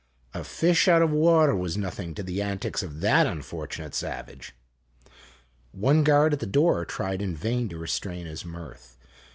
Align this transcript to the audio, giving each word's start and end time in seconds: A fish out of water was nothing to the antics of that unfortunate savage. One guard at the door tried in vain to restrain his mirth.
A 0.33 0.43
fish 0.43 0.87
out 0.87 1.03
of 1.03 1.11
water 1.11 1.53
was 1.55 1.77
nothing 1.77 2.15
to 2.15 2.23
the 2.23 2.41
antics 2.41 2.81
of 2.81 3.01
that 3.01 3.27
unfortunate 3.27 3.93
savage. 3.93 4.55
One 5.73 6.03
guard 6.03 6.33
at 6.33 6.39
the 6.39 6.47
door 6.47 6.85
tried 6.85 7.21
in 7.21 7.35
vain 7.35 7.69
to 7.69 7.77
restrain 7.77 8.25
his 8.25 8.43
mirth. 8.43 8.97